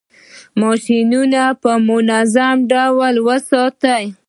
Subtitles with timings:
[0.61, 4.05] ماشینونه په منظم ډول وساتئ.